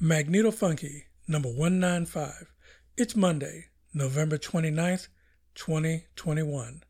Magneto 0.00 0.52
Funky, 0.52 1.06
number 1.26 1.48
195. 1.48 2.52
It's 2.96 3.16
Monday, 3.16 3.64
November 3.92 4.38
29th, 4.38 5.08
2021. 5.56 6.84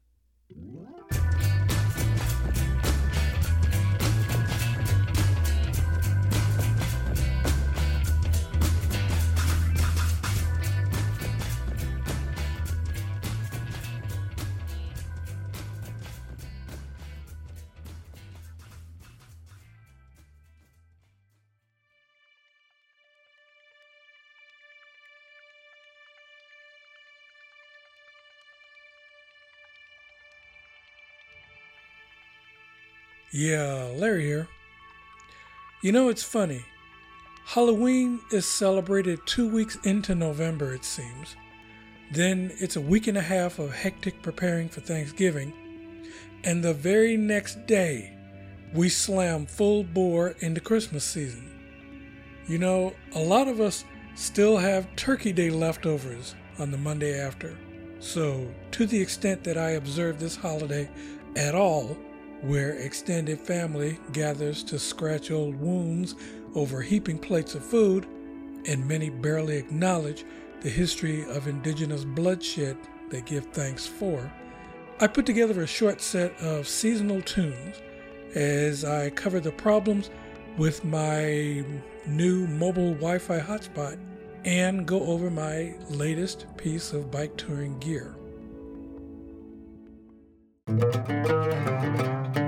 Yeah, 33.39 33.93
Larry 33.95 34.25
here. 34.25 34.49
You 35.81 35.93
know, 35.93 36.09
it's 36.09 36.25
funny. 36.25 36.65
Halloween 37.45 38.19
is 38.33 38.49
celebrated 38.49 39.21
two 39.27 39.49
weeks 39.49 39.79
into 39.85 40.17
November, 40.17 40.75
it 40.75 40.85
seems. 40.85 41.37
Then 42.11 42.51
it's 42.59 42.75
a 42.75 42.81
week 42.81 43.07
and 43.07 43.17
a 43.17 43.21
half 43.23 43.61
of 43.61 43.73
hectic 43.73 44.23
preparing 44.23 44.69
for 44.69 44.81
Thanksgiving. 44.81 45.53
And 46.43 46.65
the 46.65 46.75
very 46.75 47.17
next 47.17 47.65
day, 47.69 48.13
we 48.75 48.89
slam 48.89 49.47
full 49.47 49.85
bore 49.85 50.31
into 50.41 50.61
Christmas 50.61 51.05
season. 51.05 51.49
You 52.49 52.59
know, 52.59 52.93
a 53.15 53.21
lot 53.21 53.47
of 53.47 53.61
us 53.61 53.85
still 54.17 54.57
have 54.57 54.97
Turkey 54.97 55.33
Day 55.33 55.51
leftovers 55.51 56.35
on 56.59 56.73
the 56.73 56.77
Monday 56.77 57.17
after. 57.17 57.57
So, 58.01 58.53
to 58.73 58.85
the 58.85 59.01
extent 59.01 59.45
that 59.45 59.57
I 59.57 59.71
observe 59.71 60.19
this 60.19 60.35
holiday 60.35 60.91
at 61.37 61.55
all, 61.55 61.97
where 62.43 62.73
extended 62.75 63.41
family 63.41 63.99
gathers 64.13 64.63
to 64.65 64.79
scratch 64.79 65.31
old 65.31 65.57
wounds 65.57 66.15
over 66.55 66.81
heaping 66.81 67.19
plates 67.19 67.55
of 67.55 67.65
food, 67.65 68.07
and 68.67 68.87
many 68.87 69.11
barely 69.11 69.57
acknowledge 69.57 70.25
the 70.61 70.69
history 70.69 71.25
of 71.31 71.47
indigenous 71.49 72.05
bloodshed 72.05 72.77
they 73.11 73.21
give 73.23 73.47
thanks 73.47 73.87
for. 73.87 74.31
I 75.01 75.07
put 75.07 75.27
together 75.27 75.63
a 75.63 75.67
short 75.67 76.01
set 76.01 76.39
of 76.41 76.67
seasonal 76.67 77.23
tunes 77.23 77.77
as 78.35 78.85
I 78.85 79.11
cover 79.11 79.41
the 79.41 79.53
problems 79.53 80.11
with 80.57 80.85
my 80.85 81.65
new 82.07 82.47
mobile 82.49 82.95
Wi 82.95 83.19
Fi 83.19 83.39
hotspot 83.39 83.99
and 84.45 84.87
go 84.87 85.01
over 85.05 85.31
my 85.31 85.75
latest 85.91 86.47
piece 86.57 86.93
of 86.93 87.11
bike 87.11 87.37
touring 87.37 87.79
gear. 87.79 88.18
Música 90.69 92.48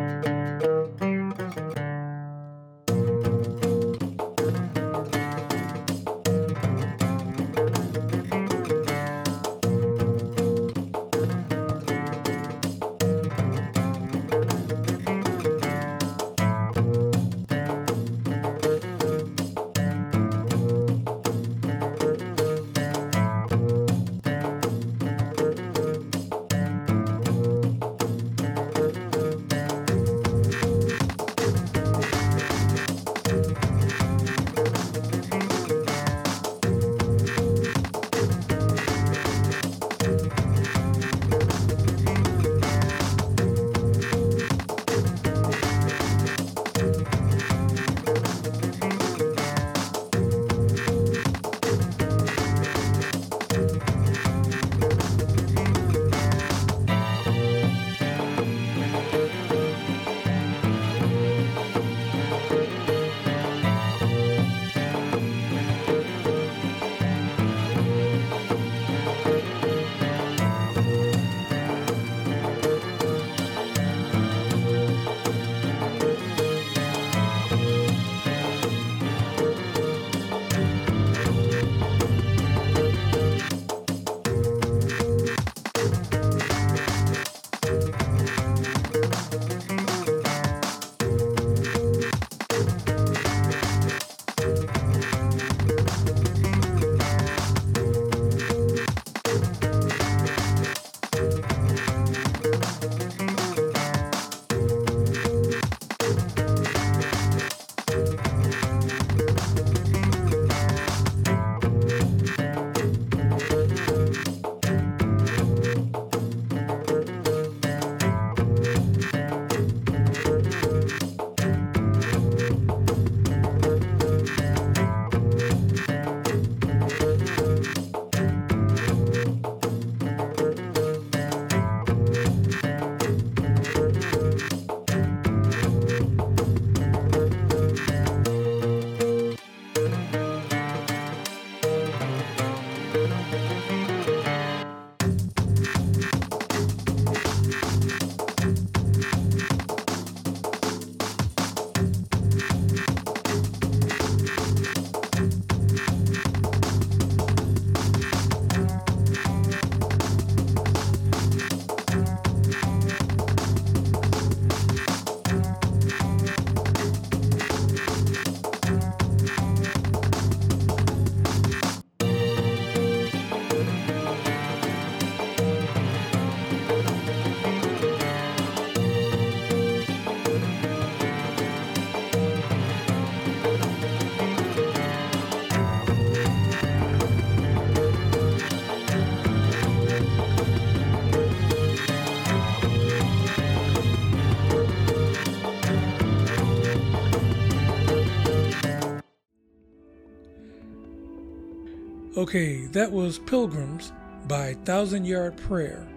Okay, 202.21 202.67
that 202.67 202.93
was 202.93 203.19
Pilgrims 203.19 203.95
by 204.29 204.53
Thousand 204.67 205.07
Yard 205.07 205.39
Prayer, 205.39 205.89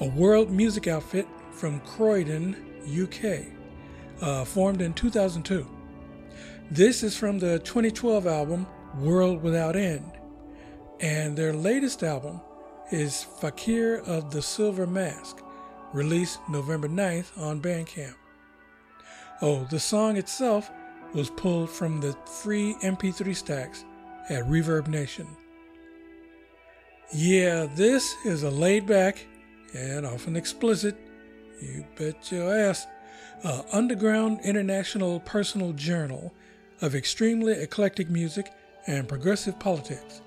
a 0.00 0.08
world 0.08 0.50
music 0.50 0.86
outfit 0.88 1.28
from 1.50 1.80
Croydon, 1.80 2.56
UK, 2.88 3.52
uh, 4.22 4.46
formed 4.46 4.80
in 4.80 4.94
2002. 4.94 5.66
This 6.70 7.02
is 7.02 7.14
from 7.14 7.38
the 7.38 7.58
2012 7.58 8.26
album 8.26 8.66
World 8.96 9.42
Without 9.42 9.76
End, 9.76 10.10
and 11.00 11.36
their 11.36 11.52
latest 11.52 12.02
album 12.02 12.40
is 12.90 13.22
Fakir 13.22 13.98
of 14.06 14.30
the 14.32 14.40
Silver 14.40 14.86
Mask, 14.86 15.42
released 15.92 16.38
November 16.48 16.88
9th 16.88 17.38
on 17.38 17.60
Bandcamp. 17.60 18.14
Oh, 19.42 19.66
the 19.70 19.80
song 19.80 20.16
itself 20.16 20.70
was 21.12 21.28
pulled 21.28 21.68
from 21.68 22.00
the 22.00 22.16
free 22.42 22.74
MP3 22.82 23.36
stacks 23.36 23.84
at 24.30 24.44
Reverb 24.44 24.88
Nation. 24.88 25.26
Yeah, 27.10 27.66
this 27.74 28.14
is 28.24 28.42
a 28.42 28.50
laid 28.50 28.86
back 28.86 29.26
and 29.74 30.06
often 30.06 30.36
explicit, 30.36 30.96
you 31.60 31.84
bet 31.96 32.30
your 32.30 32.54
ass, 32.56 32.86
uh, 33.44 33.62
underground 33.72 34.40
international 34.44 35.20
personal 35.20 35.72
journal 35.72 36.32
of 36.80 36.94
extremely 36.94 37.54
eclectic 37.54 38.08
music 38.08 38.52
and 38.86 39.08
progressive 39.08 39.58
politics, 39.58 40.20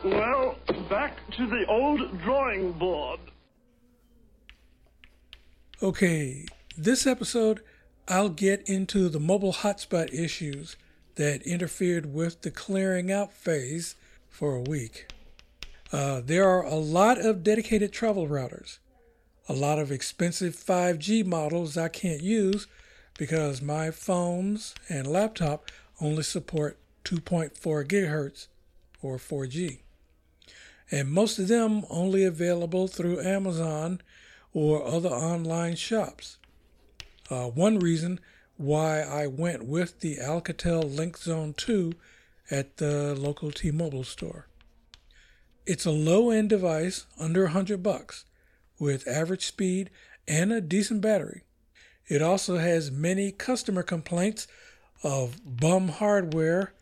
Well, 0.04 0.58
back 0.90 1.16
to 1.36 1.46
the 1.46 1.64
old 1.66 2.20
drawing 2.20 2.72
board. 2.72 3.20
Okay, 5.82 6.44
this 6.76 7.06
episode 7.06 7.62
I'll 8.08 8.28
get 8.28 8.68
into 8.68 9.08
the 9.08 9.18
mobile 9.18 9.52
hotspot 9.52 10.12
issues 10.12 10.76
that 11.16 11.42
interfered 11.42 12.12
with 12.12 12.42
the 12.42 12.50
clearing 12.50 13.10
out 13.10 13.32
phase 13.32 13.96
for 14.28 14.54
a 14.54 14.60
week. 14.60 15.08
Uh, 15.96 16.20
there 16.22 16.46
are 16.46 16.62
a 16.62 16.74
lot 16.74 17.16
of 17.16 17.42
dedicated 17.42 17.90
travel 17.90 18.28
routers, 18.28 18.80
a 19.48 19.54
lot 19.54 19.78
of 19.78 19.90
expensive 19.90 20.54
5G 20.54 21.24
models 21.24 21.78
I 21.78 21.88
can't 21.88 22.20
use 22.20 22.66
because 23.16 23.62
my 23.62 23.90
phones 23.90 24.74
and 24.90 25.06
laptop 25.06 25.70
only 25.98 26.22
support 26.22 26.76
2.4 27.04 27.88
gigahertz 27.88 28.48
or 29.00 29.16
4G. 29.16 29.78
And 30.90 31.10
most 31.10 31.38
of 31.38 31.48
them 31.48 31.86
only 31.88 32.24
available 32.24 32.88
through 32.88 33.22
Amazon 33.22 34.02
or 34.52 34.84
other 34.86 35.08
online 35.08 35.76
shops. 35.76 36.36
Uh, 37.30 37.46
one 37.46 37.78
reason 37.78 38.20
why 38.58 39.00
I 39.00 39.28
went 39.28 39.64
with 39.64 40.00
the 40.00 40.16
Alcatel 40.16 40.94
Link 40.94 41.16
Zone 41.16 41.54
2 41.54 41.94
at 42.50 42.76
the 42.76 43.14
local 43.14 43.50
T-Mobile 43.50 44.04
store. 44.04 44.46
It's 45.66 45.84
a 45.84 45.90
low-end 45.90 46.48
device 46.48 47.06
under 47.18 47.42
100 47.44 47.82
bucks 47.82 48.24
with 48.78 49.08
average 49.08 49.46
speed 49.46 49.90
and 50.28 50.52
a 50.52 50.60
decent 50.60 51.00
battery. 51.00 51.42
It 52.06 52.22
also 52.22 52.58
has 52.58 52.92
many 52.92 53.32
customer 53.32 53.82
complaints 53.82 54.46
of 55.02 55.40
bum 55.44 55.88
hardware 55.88 56.72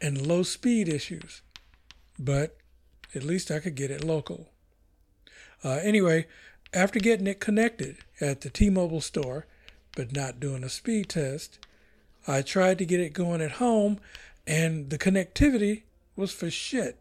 and 0.00 0.24
low 0.24 0.44
speed 0.44 0.88
issues, 0.88 1.42
but 2.16 2.56
at 3.12 3.24
least 3.24 3.50
I 3.50 3.58
could 3.58 3.74
get 3.74 3.90
it 3.90 4.04
local. 4.04 4.50
Uh, 5.64 5.80
anyway, 5.82 6.26
after 6.72 7.00
getting 7.00 7.26
it 7.26 7.40
connected 7.40 7.96
at 8.20 8.42
the 8.42 8.50
T 8.50 8.70
Mobile 8.70 9.00
store, 9.00 9.46
but 9.96 10.12
not 10.12 10.38
doing 10.38 10.62
a 10.62 10.68
speed 10.68 11.08
test. 11.08 11.58
I 12.28 12.42
tried 12.42 12.78
to 12.78 12.84
get 12.84 13.00
it 13.00 13.12
going 13.12 13.40
at 13.40 13.52
home, 13.52 13.98
and 14.46 14.90
the 14.90 14.98
connectivity 14.98 15.82
was 16.14 16.30
for 16.32 16.50
shit. 16.50 17.00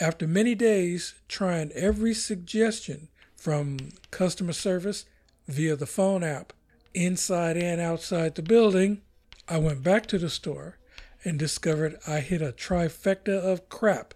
After 0.00 0.26
many 0.26 0.54
days 0.54 1.14
trying 1.28 1.72
every 1.72 2.14
suggestion 2.14 3.08
from 3.36 3.76
customer 4.10 4.54
service 4.54 5.04
via 5.46 5.76
the 5.76 5.86
phone 5.86 6.24
app, 6.24 6.54
inside 6.94 7.58
and 7.58 7.82
outside 7.82 8.34
the 8.34 8.42
building, 8.42 9.02
I 9.46 9.58
went 9.58 9.82
back 9.82 10.06
to 10.06 10.18
the 10.18 10.30
store 10.30 10.78
and 11.22 11.38
discovered 11.38 11.98
I 12.08 12.20
hit 12.20 12.40
a 12.40 12.52
trifecta 12.52 13.38
of 13.38 13.68
crap. 13.68 14.14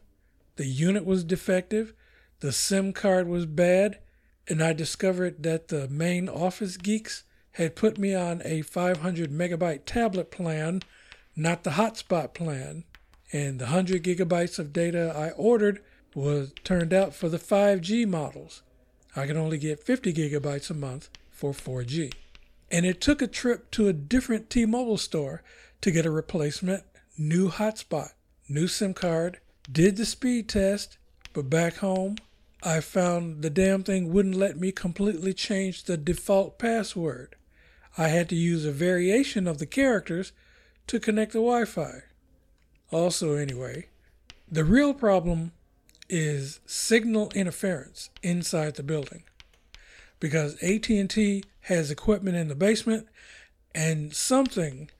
The 0.57 0.65
unit 0.65 1.05
was 1.05 1.23
defective, 1.23 1.93
the 2.41 2.51
SIM 2.51 2.95
card 2.95 3.29
was 3.29 3.45
bad, 3.45 3.99
and 4.49 4.63
I 4.63 4.73
discovered 4.73 5.43
that 5.43 5.69
the 5.69 5.87
main 5.89 6.31
office 6.31 6.79
geeks 6.79 7.25
had 7.53 7.77
put 7.77 7.99
me 7.99 8.15
on 8.15 8.41
a 8.47 8.63
500 8.63 9.31
megabyte 9.31 9.83
tablet 9.85 10.31
plan, 10.31 10.81
not 11.37 11.63
the 11.63 11.73
hotspot 11.73 12.33
plan, 12.33 12.85
and 13.35 13.59
the 13.59 13.65
100 13.65 14.05
gigabytes 14.05 14.61
of 14.61 14.73
data 14.73 15.13
I 15.15 15.31
ordered 15.31 15.83
was 16.15 16.53
turned 16.63 16.95
out 16.95 17.17
for 17.17 17.29
the 17.29 17.37
5G 17.37 18.07
models. 18.07 18.63
I 19.17 19.27
could 19.27 19.37
only 19.37 19.59
get 19.59 19.83
50 19.83 20.15
gigabytes 20.15 20.71
a 20.71 20.75
month 20.75 21.11
for 21.33 21.51
4G. 21.51 22.15
And 22.71 22.87
it 22.87 23.01
took 23.01 23.21
a 23.21 23.27
trip 23.27 23.73
to 23.73 23.89
a 23.89 23.93
different 23.93 24.51
T 24.51 24.65
Mobile 24.67 24.99
store 24.99 25.43
to 25.81 25.91
get 25.91 26.07
a 26.07 26.13
replacement 26.13 26.85
new 27.19 27.51
hotspot, 27.51 28.11
new 28.49 28.69
SIM 28.69 28.95
card, 28.95 29.41
did 29.71 29.97
the 29.97 30.07
speed 30.07 30.49
test, 30.49 30.97
but 31.33 31.51
back 31.51 31.79
home, 31.79 32.17
I 32.63 32.79
found 32.79 33.43
the 33.43 33.51
damn 33.51 33.83
thing 33.83 34.13
wouldn't 34.13 34.37
let 34.37 34.61
me 34.61 34.71
completely 34.71 35.35
change 35.35 35.85
the 35.85 35.97
default 35.97 36.57
password. 36.57 37.35
I 37.99 38.09
had 38.09 38.29
to 38.29 38.37
use 38.37 38.65
a 38.65 38.71
variation 38.71 39.49
of 39.49 39.59
the 39.59 39.67
characters 39.67 40.31
to 40.87 41.01
connect 41.01 41.33
the 41.33 41.39
Wi-Fi. 41.39 42.05
Also, 42.95 43.35
anyway, 43.35 43.89
the 44.49 44.63
real 44.63 44.95
problem 44.95 45.51
is 46.09 46.61
signal 46.65 47.29
interference 47.35 48.09
inside 48.23 48.77
the 48.77 48.85
building 48.85 49.25
because 50.21 50.55
AT&T 50.63 51.43
has 51.63 51.91
equipment 51.91 52.37
in 52.37 52.47
the 52.47 52.55
basement 52.55 53.09
and 53.75 54.15
something 54.15 54.93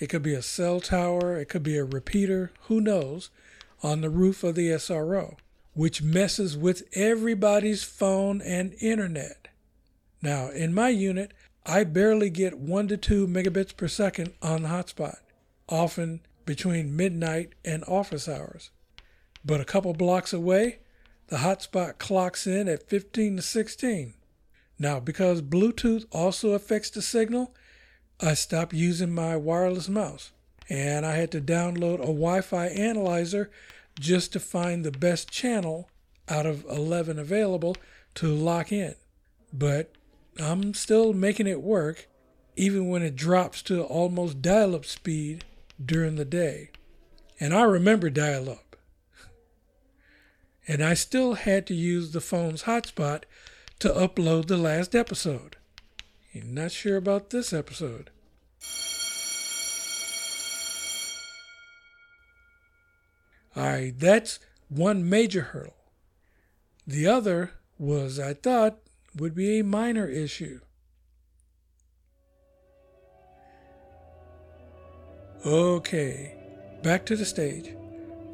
it 0.00 0.08
could 0.08 0.24
be 0.24 0.34
a 0.34 0.42
cell 0.42 0.80
tower, 0.80 1.36
it 1.36 1.48
could 1.48 1.62
be 1.62 1.76
a 1.76 1.84
repeater, 1.84 2.50
who 2.62 2.80
knows, 2.80 3.30
on 3.80 4.00
the 4.00 4.10
roof 4.10 4.42
of 4.42 4.56
the 4.56 4.70
SRO, 4.70 5.36
which 5.72 6.02
messes 6.02 6.56
with 6.56 6.82
everybody's 6.94 7.84
phone 7.84 8.42
and 8.42 8.74
internet. 8.80 9.46
Now, 10.20 10.48
in 10.48 10.74
my 10.74 10.88
unit, 10.88 11.30
I 11.64 11.84
barely 11.84 12.28
get 12.28 12.58
1 12.58 12.88
to 12.88 12.96
2 12.96 13.28
megabits 13.28 13.76
per 13.76 13.86
second 13.86 14.32
on 14.42 14.62
the 14.62 14.68
hotspot, 14.68 15.18
often 15.68 16.25
between 16.46 16.96
midnight 16.96 17.52
and 17.64 17.84
office 17.84 18.28
hours. 18.28 18.70
But 19.44 19.60
a 19.60 19.64
couple 19.64 19.92
blocks 19.92 20.32
away, 20.32 20.78
the 21.26 21.38
hotspot 21.38 21.98
clocks 21.98 22.46
in 22.46 22.68
at 22.68 22.88
15 22.88 23.36
to 23.36 23.42
16. 23.42 24.14
Now, 24.78 25.00
because 25.00 25.42
Bluetooth 25.42 26.06
also 26.12 26.50
affects 26.50 26.90
the 26.90 27.02
signal, 27.02 27.54
I 28.20 28.34
stopped 28.34 28.72
using 28.72 29.14
my 29.14 29.36
wireless 29.36 29.88
mouse 29.88 30.30
and 30.68 31.04
I 31.04 31.16
had 31.16 31.30
to 31.32 31.40
download 31.40 31.94
a 31.94 32.06
Wi 32.06 32.40
Fi 32.40 32.66
analyzer 32.66 33.50
just 33.98 34.32
to 34.32 34.40
find 34.40 34.84
the 34.84 34.90
best 34.90 35.30
channel 35.30 35.88
out 36.28 36.46
of 36.46 36.64
11 36.64 37.18
available 37.18 37.76
to 38.16 38.28
lock 38.28 38.72
in. 38.72 38.94
But 39.52 39.92
I'm 40.38 40.74
still 40.74 41.12
making 41.12 41.46
it 41.46 41.62
work, 41.62 42.08
even 42.56 42.88
when 42.88 43.02
it 43.02 43.16
drops 43.16 43.62
to 43.62 43.82
almost 43.82 44.42
dial 44.42 44.74
up 44.74 44.84
speed 44.84 45.44
during 45.84 46.16
the 46.16 46.24
day. 46.24 46.70
And 47.38 47.54
I 47.54 47.62
remember 47.62 48.10
dial 48.10 48.48
up. 48.48 48.76
And 50.68 50.82
I 50.82 50.94
still 50.94 51.34
had 51.34 51.66
to 51.66 51.74
use 51.74 52.12
the 52.12 52.20
phone's 52.20 52.64
hotspot 52.64 53.22
to 53.78 53.88
upload 53.88 54.46
the 54.46 54.56
last 54.56 54.94
episode. 54.94 55.56
You're 56.32 56.44
not 56.44 56.72
sure 56.72 56.96
about 56.96 57.30
this 57.30 57.52
episode. 57.52 58.10
Alright, 63.56 63.98
that's 63.98 64.38
one 64.68 65.08
major 65.08 65.42
hurdle. 65.42 65.76
The 66.86 67.06
other 67.06 67.52
was, 67.78 68.18
I 68.18 68.34
thought, 68.34 68.78
would 69.16 69.34
be 69.34 69.58
a 69.58 69.64
minor 69.64 70.06
issue. 70.06 70.60
Okay, 75.46 76.34
back 76.82 77.06
to 77.06 77.14
the 77.14 77.24
stage. 77.24 77.72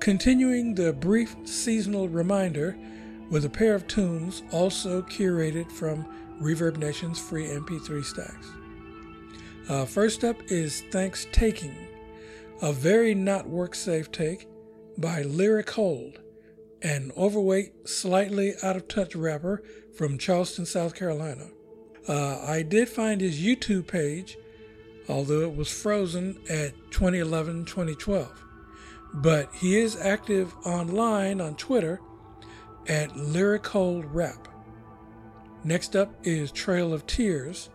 Continuing 0.00 0.74
the 0.74 0.94
brief 0.94 1.36
seasonal 1.44 2.08
reminder 2.08 2.74
with 3.30 3.44
a 3.44 3.50
pair 3.50 3.74
of 3.74 3.86
tunes 3.86 4.42
also 4.50 5.02
curated 5.02 5.70
from 5.70 6.06
Reverb 6.40 6.78
Nation's 6.78 7.18
free 7.18 7.44
MP3 7.44 8.02
stacks. 8.02 8.46
Uh, 9.68 9.84
first 9.84 10.24
up 10.24 10.36
is 10.46 10.84
Thanks 10.90 11.26
Taking, 11.32 11.76
a 12.62 12.72
very 12.72 13.14
not 13.14 13.46
work 13.46 13.74
safe 13.74 14.10
take 14.10 14.48
by 14.96 15.20
Lyric 15.20 15.68
Hold, 15.72 16.18
an 16.80 17.12
overweight, 17.14 17.86
slightly 17.86 18.54
out 18.62 18.76
of 18.76 18.88
touch 18.88 19.14
rapper 19.14 19.62
from 19.94 20.16
Charleston, 20.16 20.64
South 20.64 20.94
Carolina. 20.94 21.50
Uh, 22.08 22.38
I 22.40 22.62
did 22.62 22.88
find 22.88 23.20
his 23.20 23.38
YouTube 23.38 23.86
page, 23.86 24.38
although 25.08 25.40
it 25.40 25.56
was 25.56 25.70
frozen 25.70 26.38
at 26.48 26.74
2011 26.90 27.64
2012. 27.64 28.44
But 29.14 29.50
he 29.54 29.76
is 29.76 29.96
active 29.96 30.54
online 30.64 31.40
on 31.40 31.56
Twitter 31.56 32.00
at 32.88 33.16
Lyric 33.16 33.66
Hold 33.68 34.06
Rap. 34.06 34.48
Next 35.64 35.94
up 35.94 36.14
is 36.24 36.50
Trail 36.50 36.92
of 36.92 37.06
Tears, 37.06 37.70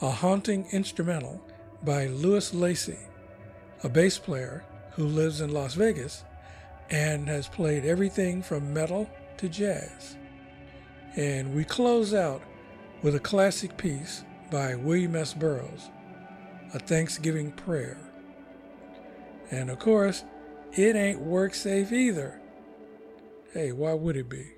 a 0.00 0.10
haunting 0.10 0.66
instrumental 0.72 1.44
by 1.82 2.06
Louis 2.06 2.54
Lacey, 2.54 2.98
a 3.82 3.88
bass 3.88 4.18
player 4.18 4.64
who 4.92 5.04
lives 5.04 5.40
in 5.40 5.52
Las 5.52 5.74
Vegas 5.74 6.24
and 6.90 7.28
has 7.28 7.48
played 7.48 7.84
everything 7.84 8.42
from 8.42 8.72
metal 8.72 9.10
to 9.38 9.48
jazz. 9.48 10.16
And 11.16 11.54
we 11.54 11.64
close 11.64 12.14
out 12.14 12.42
with 13.02 13.14
a 13.14 13.20
classic 13.20 13.76
piece 13.76 14.24
by 14.50 14.74
William 14.74 15.16
S. 15.16 15.34
Burroughs, 15.34 15.90
A 16.74 16.78
Thanksgiving 16.78 17.52
Prayer. 17.52 17.98
And 19.50 19.68
of 19.68 19.78
course, 19.78 20.24
it 20.72 20.96
ain't 20.96 21.20
work 21.20 21.52
safe 21.52 21.92
either. 21.92 22.40
Hey, 23.52 23.72
why 23.72 23.92
would 23.92 24.16
it 24.16 24.30
be? 24.30 24.52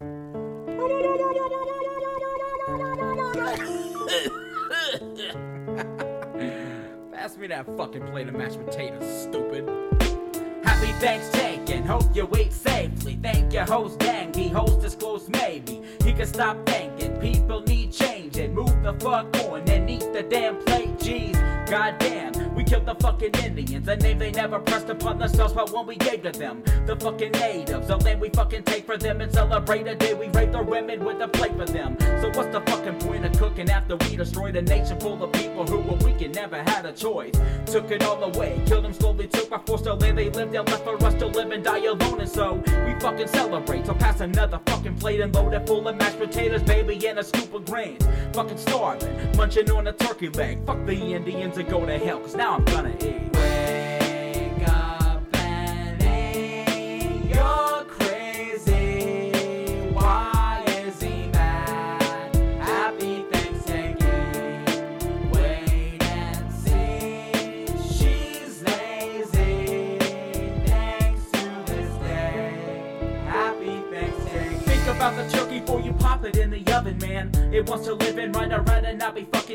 Pass 7.12 7.36
me 7.36 7.46
that 7.48 7.66
fucking 7.76 8.06
plate 8.06 8.28
of 8.28 8.34
mashed 8.34 8.64
potatoes, 8.64 9.24
stupid. 9.24 9.68
Happy 10.64 10.92
Thanksgiving, 11.00 11.84
hope 11.84 12.16
you 12.16 12.24
wait 12.24 12.54
safely. 12.54 13.18
Thank 13.22 13.52
your 13.52 13.66
host, 13.66 13.98
dang, 13.98 14.32
he 14.32 14.48
holds 14.48 14.82
this 14.82 14.94
close, 14.94 15.28
maybe. 15.28 15.82
He 16.02 16.14
can 16.14 16.26
stop 16.26 16.64
thinking, 16.64 17.20
people 17.20 17.60
need 17.60 17.92
change 17.92 18.07
move 18.46 18.82
the 18.82 18.94
fuck 19.00 19.26
on 19.46 19.68
and 19.68 19.90
eat 19.90 20.12
the 20.12 20.22
damn 20.22 20.56
plate, 20.64 20.96
jeez. 20.98 21.34
Goddamn, 21.68 22.27
we 22.58 22.64
killed 22.64 22.86
the 22.86 22.94
fucking 22.96 23.32
Indians, 23.44 23.86
a 23.86 23.94
name 23.94 24.18
they 24.18 24.32
never 24.32 24.58
pressed 24.58 24.88
upon 24.88 25.16
themselves, 25.16 25.52
but 25.52 25.70
when 25.70 25.86
we 25.86 25.94
gave 25.94 26.24
to 26.24 26.32
them, 26.32 26.60
the 26.86 26.96
fucking 26.96 27.30
natives, 27.30 27.88
a 27.88 27.96
land 27.98 28.20
we 28.20 28.30
fucking 28.30 28.64
take 28.64 28.84
for 28.84 28.96
them 28.96 29.20
and 29.20 29.32
celebrate 29.32 29.86
a 29.86 29.94
day 29.94 30.12
we 30.12 30.26
rape 30.30 30.50
their 30.50 30.64
women 30.64 31.04
with 31.04 31.20
a 31.20 31.28
plate 31.28 31.56
for 31.56 31.66
them. 31.66 31.96
So 32.20 32.32
what's 32.34 32.52
the 32.52 32.60
fucking 32.62 32.98
point 32.98 33.24
of 33.24 33.38
cooking 33.38 33.70
after 33.70 33.94
we 33.94 34.16
destroyed 34.16 34.56
a 34.56 34.62
nation 34.62 34.98
full 34.98 35.22
of 35.22 35.30
people 35.30 35.68
who 35.68 35.78
were 35.78 36.04
weak 36.04 36.20
and 36.20 36.34
never 36.34 36.56
had 36.56 36.84
a 36.84 36.92
choice? 36.92 37.34
Took 37.66 37.92
it 37.92 38.02
all 38.02 38.24
away, 38.24 38.60
killed 38.66 38.84
them 38.84 38.92
slowly, 38.92 39.28
took 39.28 39.50
by 39.50 39.58
force 39.58 39.82
the 39.82 39.94
land 39.94 40.18
they 40.18 40.28
lived 40.28 40.52
and 40.52 40.68
left 40.68 40.82
for 40.82 41.00
us 41.04 41.14
to 41.14 41.26
live 41.26 41.52
and 41.52 41.62
die 41.62 41.84
alone, 41.84 42.18
and 42.18 42.28
so 42.28 42.54
we 42.84 42.98
fucking 42.98 43.28
celebrate. 43.28 43.86
So 43.86 43.94
pass 43.94 44.20
another 44.20 44.58
fucking 44.66 44.96
plate 44.96 45.20
and 45.20 45.32
load 45.32 45.54
it 45.54 45.64
full 45.64 45.86
of 45.86 45.96
mashed 45.96 46.18
potatoes, 46.18 46.64
baby, 46.64 47.06
and 47.06 47.20
a 47.20 47.22
scoop 47.22 47.54
of 47.54 47.64
grains. 47.66 48.04
Fucking 48.32 48.58
starving, 48.58 49.36
munching 49.36 49.70
on 49.70 49.86
a 49.86 49.92
turkey 49.92 50.28
leg. 50.30 50.66
Fuck 50.66 50.84
the 50.86 50.96
Indians 50.96 51.56
and 51.56 51.68
go 51.68 51.86
to 51.86 51.98
hell, 51.98 52.18
cause 52.18 52.34
now 52.34 52.47
I'm 52.50 52.64
gonna 52.64 52.94
eat. 53.02 53.30
Wake 53.34 54.68
up 54.68 55.22
and 55.34 56.02
eat. 56.02 57.34
You're 57.34 57.84
crazy. 57.84 59.32
Why 59.92 60.64
is 60.66 60.98
he 61.02 61.26
mad? 61.28 62.34
Happy 62.58 63.26
Thanksgiving. 63.30 64.64
Wait 65.30 66.02
and 66.02 66.50
see. 66.54 67.66
She's 67.92 68.62
lazy. 68.62 69.98
Thanks 70.64 71.30
to 71.32 71.62
this 71.66 71.92
day. 71.98 73.22
Happy 73.26 73.82
Thanksgiving. 73.92 74.58
Think 74.60 74.86
about 74.96 75.16
the 75.16 75.28
turkey 75.28 75.60
before 75.60 75.82
you 75.82 75.92
pop 75.92 76.24
it 76.24 76.38
in 76.38 76.48
the 76.48 76.64
oven, 76.74 76.96
man. 76.96 77.30
It 77.52 77.68
wants 77.68 77.84
to 77.86 77.92
live 77.92 78.16
and 78.16 78.27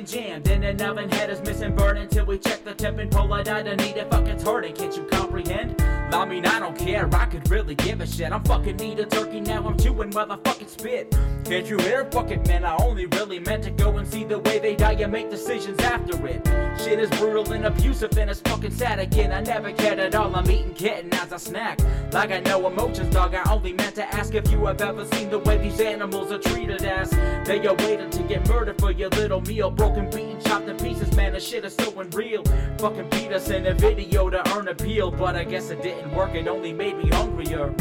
fucking 0.04 0.22
jammed. 0.22 0.48
In 0.48 0.64
an 0.64 0.82
oven, 0.82 1.10
head 1.10 1.30
is 1.30 1.42
missing 1.42 1.76
burn 1.76 1.98
until 1.98 2.26
we 2.26 2.38
check 2.38 2.64
the 2.64 2.74
temp 2.74 3.00
and 3.00 3.12
pull 3.12 3.34
it 3.36 3.48
out 3.48 3.68
and 3.68 3.82
eat 3.82 3.98
it. 3.98 4.10
Fucking 4.10 4.40
hurting, 4.42 4.76
can't 4.76 4.96
you 4.96 5.04
comprehend? 5.04 5.82
I 5.82 6.26
mean, 6.26 6.46
I 6.46 6.60
don't 6.60 6.78
care, 6.78 7.10
I 7.14 7.26
could 7.26 7.50
really 7.50 7.76
give 7.76 8.02
a 8.02 8.08
shit. 8.08 8.32
I'm 8.32 8.44
fucking 8.44 8.82
eat 8.82 9.00
a 9.00 9.06
turkey 9.06 9.42
now, 9.42 9.66
I'm 9.66 9.78
chewing 9.78 10.12
motherfucking 10.12 10.70
spit. 10.70 11.16
Can't 11.54 11.70
you 11.70 11.78
hear? 11.78 12.06
Fucking 12.06 12.42
man, 12.48 12.66
I 12.66 12.76
only 12.78 13.06
really 13.06 13.38
meant 13.38 13.64
to 13.66 13.70
go 13.70 13.96
and 13.98 14.08
see 14.08 14.24
the 14.24 14.40
way 14.40 14.58
they 14.58 14.76
die 14.76 14.94
and 14.94 15.12
make 15.12 15.30
decisions 15.30 15.80
after 15.82 16.26
it. 16.26 16.44
Shit 16.82 16.98
is 16.98 17.12
brutal 17.12 17.54
and 17.54 17.68
abusive 17.68 18.18
and 18.18 18.28
it's 18.32 18.40
fucking 18.40 18.72
sad 18.72 18.98
again. 18.98 19.32
I 19.32 19.42
never 19.42 19.72
cared 19.72 20.00
at 20.00 20.16
all, 20.16 20.36
I'm 20.36 20.50
eating 20.50 20.74
kitten 20.74 21.14
as 21.14 21.32
a 21.32 21.38
snack. 21.38 21.80
Like 22.12 22.32
I 22.32 22.40
know 22.40 22.66
emotions, 22.66 23.14
dog, 23.14 23.36
I 23.36 23.44
only 23.52 23.72
meant 23.72 23.94
to 23.98 24.16
ask 24.16 24.34
if 24.34 24.50
you 24.50 24.66
have 24.66 24.82
ever 24.82 25.06
seen 25.06 25.30
the 25.30 25.38
way 25.38 25.60
these 25.60 25.80
animals 25.80 26.32
are 26.32 26.40
treated 26.40 26.84
as. 26.86 27.12
They 27.46 27.64
are 27.68 27.76
waiting 27.76 28.10
to 28.10 28.24
get 28.24 28.50
murdered 28.50 28.80
for 28.80 28.90
your 28.90 29.10
little 29.10 29.42
meal. 29.42 29.70
Broken, 29.70 30.10
beaten, 30.10 30.42
chopped 30.42 30.68
in 30.68 30.78
pieces, 30.78 31.16
man, 31.16 31.34
this 31.34 31.48
shit 31.48 31.64
is 31.66 31.76
so 31.76 32.00
unreal. 32.00 32.44
Fucking 32.80 33.10
beat 33.10 33.32
us 33.32 33.52
in 33.52 33.68
a 33.68 33.76
video 33.76 34.28
to 34.28 34.42
earn 34.56 34.70
appeal, 34.70 35.12
but 35.12 35.36
I 35.36 35.44
guess 35.44 35.70
it 35.70 35.84
didn't 35.84 36.16
work, 36.16 36.34
it 36.34 36.48
only 36.48 36.74
made 36.74 36.98
me 36.98 37.10
hungrier. 37.10 37.72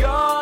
Eat, 0.00 0.39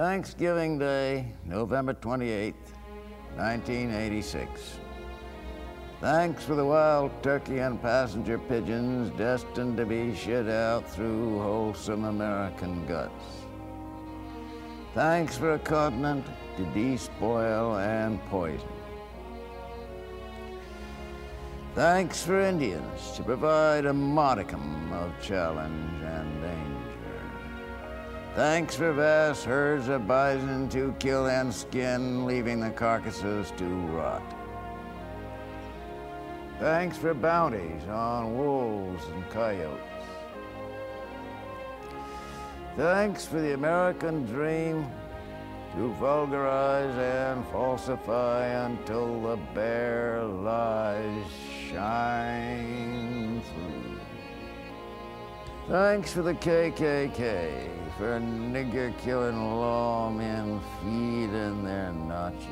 Thanksgiving 0.00 0.78
Day, 0.78 1.26
November 1.44 1.92
28th, 1.92 2.54
1986. 3.36 4.78
Thanks 6.00 6.42
for 6.42 6.54
the 6.54 6.64
wild 6.64 7.10
turkey 7.22 7.58
and 7.58 7.82
passenger 7.82 8.38
pigeons 8.38 9.10
destined 9.18 9.76
to 9.76 9.84
be 9.84 10.14
shit 10.14 10.48
out 10.48 10.90
through 10.90 11.38
wholesome 11.40 12.06
American 12.06 12.86
guts. 12.86 13.44
Thanks 14.94 15.36
for 15.36 15.52
a 15.52 15.58
continent 15.58 16.24
to 16.56 16.64
despoil 16.72 17.76
and 17.76 18.24
poison. 18.30 18.72
Thanks 21.74 22.22
for 22.22 22.40
Indians 22.40 23.12
to 23.16 23.22
provide 23.22 23.84
a 23.84 23.92
modicum 23.92 24.90
of 24.94 25.12
challenge 25.20 26.02
and. 26.02 26.39
Thanks 28.34 28.76
for 28.76 28.92
vast 28.92 29.44
herds 29.44 29.88
of 29.88 30.06
bison 30.06 30.68
to 30.68 30.94
kill 31.00 31.26
and 31.26 31.52
skin, 31.52 32.24
leaving 32.24 32.60
the 32.60 32.70
carcasses 32.70 33.52
to 33.56 33.64
rot. 33.64 34.22
Thanks 36.60 36.96
for 36.96 37.12
bounties 37.12 37.82
on 37.88 38.36
wolves 38.38 39.04
and 39.06 39.28
coyotes. 39.30 39.80
Thanks 42.76 43.26
for 43.26 43.40
the 43.40 43.54
American 43.54 44.26
dream 44.26 44.86
to 45.74 45.94
vulgarize 46.00 46.96
and 46.96 47.44
falsify 47.48 48.46
until 48.66 49.22
the 49.22 49.36
bare 49.54 50.22
lies 50.22 51.26
shine 51.68 53.42
through. 53.42 54.00
Thanks 55.68 56.12
for 56.12 56.22
the 56.22 56.34
KKK, 56.34 57.79
for 57.96 58.20
nigger 58.20 58.96
killing 58.98 59.34
lawmen 59.34 60.60
feeding 60.80 61.64
their 61.64 61.92
notches. 61.92 62.46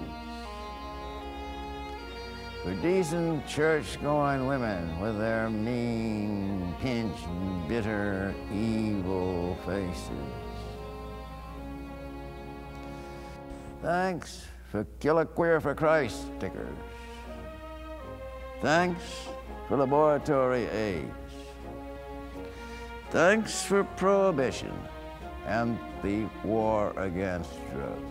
For 2.63 2.75
decent 2.75 3.47
church 3.47 4.01
going 4.03 4.47
women 4.47 5.01
with 5.01 5.19
their 5.19 5.49
mean, 5.49 6.75
pinched, 6.81 7.27
bitter, 7.69 8.35
evil 8.53 9.57
faces. 9.65 10.11
Thanks 13.81 14.47
for 14.71 14.85
Kill 15.01 15.21
a 15.21 15.25
Queer 15.25 15.61
for 15.61 15.75
Christ 15.75 16.27
stickers. 16.37 16.77
Thanks 18.61 19.03
for 19.69 19.77
laboratory 19.77 20.67
aids. 20.67 21.13
Thanks 23.11 23.63
for 23.63 23.85
prohibition 23.85 24.77
and 25.49 25.79
the 26.03 26.27
war 26.45 26.93
against 26.97 27.51
drugs. 27.73 28.03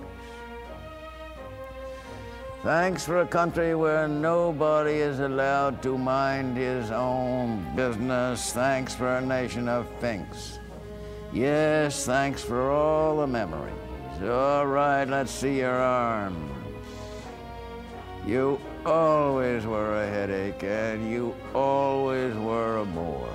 Thanks 2.64 3.06
for 3.06 3.22
a 3.22 3.28
country 3.28 3.76
where 3.76 4.08
nobody 4.08 4.96
is 4.96 5.20
allowed 5.20 5.82
to 5.84 5.98
mind 5.98 6.58
his 6.58 6.90
own 6.92 7.64
business. 7.76 8.52
Thanks 8.52 8.96
for 8.96 9.18
a 9.18 9.22
nation 9.22 9.70
of 9.70 9.88
finks. 10.00 10.60
Yes, 11.32 12.06
thanks 12.06 12.44
for 12.44 12.72
all 12.72 13.18
the 13.18 13.28
memories. 13.28 13.74
All 14.24 14.66
right, 14.66 15.06
let's 15.06 15.32
see 15.32 15.60
your 15.60 15.80
arms. 15.80 16.52
You 18.26 18.60
always 18.86 19.66
were 19.66 20.04
a 20.04 20.08
headache, 20.08 20.64
and 20.64 21.10
you 21.10 21.36
always 21.54 22.36
were 22.36 22.80
a 22.80 22.86
bore. 22.86 23.30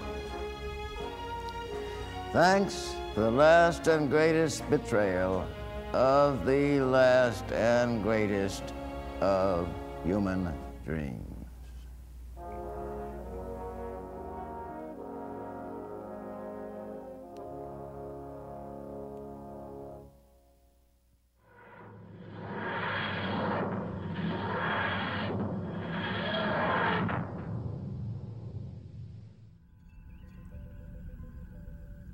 Thanks 2.32 2.94
the 3.14 3.30
last 3.30 3.88
and 3.88 4.08
greatest 4.08 4.68
betrayal 4.70 5.46
of 5.92 6.46
the 6.46 6.80
last 6.80 7.44
and 7.52 8.02
greatest 8.02 8.62
of 9.20 9.68
human 10.02 10.50
dreams. 10.86 11.18